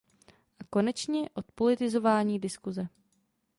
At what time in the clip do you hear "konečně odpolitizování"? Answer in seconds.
0.69-2.39